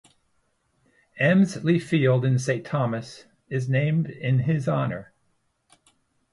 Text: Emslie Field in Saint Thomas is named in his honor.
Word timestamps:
Emslie 1.19 1.77
Field 1.79 2.25
in 2.25 2.39
Saint 2.39 2.65
Thomas 2.65 3.25
is 3.49 3.69
named 3.69 4.09
in 4.09 4.39
his 4.39 4.67
honor. 4.67 5.13